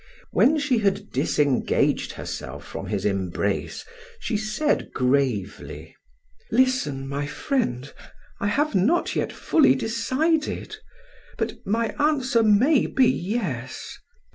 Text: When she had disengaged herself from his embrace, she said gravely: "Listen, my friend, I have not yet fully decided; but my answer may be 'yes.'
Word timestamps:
When 0.31 0.57
she 0.57 0.79
had 0.79 1.11
disengaged 1.11 2.13
herself 2.13 2.65
from 2.65 2.87
his 2.87 3.05
embrace, 3.05 3.85
she 4.19 4.35
said 4.35 4.91
gravely: 4.95 5.95
"Listen, 6.49 7.07
my 7.07 7.27
friend, 7.27 7.93
I 8.39 8.47
have 8.47 8.73
not 8.73 9.15
yet 9.15 9.31
fully 9.31 9.75
decided; 9.75 10.75
but 11.37 11.53
my 11.67 11.93
answer 12.03 12.41
may 12.41 12.87
be 12.87 13.05
'yes.' 13.05 13.99